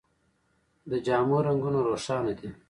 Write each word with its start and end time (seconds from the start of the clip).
د 0.89 0.91
جامو 1.05 1.37
رنګونه 1.47 1.79
روښانه 1.87 2.33
دي. 2.39 2.49